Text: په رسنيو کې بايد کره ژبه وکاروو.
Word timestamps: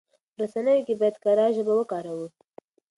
په 0.33 0.37
رسنيو 0.41 0.85
کې 0.87 0.93
بايد 0.99 1.15
کره 1.23 1.45
ژبه 1.55 1.73
وکاروو. 1.75 2.27